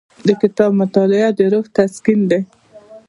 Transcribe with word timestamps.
د 0.27 0.29
کتاب 0.41 0.71
مطالعه 0.81 1.29
د 1.37 1.39
روح 1.51 1.65
تسکین 1.77 2.19
دی. 2.31 2.41